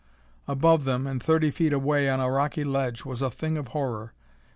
[0.47, 4.13] Above them and thirty feet away on a rocky ledge was a thing of horror.